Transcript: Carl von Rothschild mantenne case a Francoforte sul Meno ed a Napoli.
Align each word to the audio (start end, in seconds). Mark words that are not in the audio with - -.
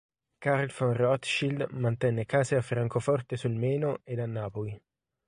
Carl 0.39 0.71
von 0.71 0.97
Rothschild 0.97 1.71
mantenne 1.73 2.25
case 2.25 2.55
a 2.57 2.63
Francoforte 2.63 3.37
sul 3.37 3.51
Meno 3.53 3.99
ed 4.03 4.17
a 4.17 4.25
Napoli. 4.25 4.81